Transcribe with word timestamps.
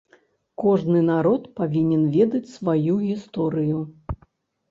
Кожны 0.61 1.01
народ 1.09 1.43
павінен 1.59 2.07
ведаць 2.17 2.53
сваю 2.53 2.95
гісторыю. 3.09 3.77